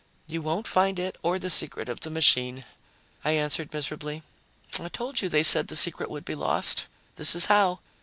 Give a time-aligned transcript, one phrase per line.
[0.27, 2.65] "You won't find it or the secret of the machine,"
[3.23, 4.23] I answered miserably.
[4.79, 6.87] "I told you they said the secret would be lost.
[7.17, 7.81] This is how.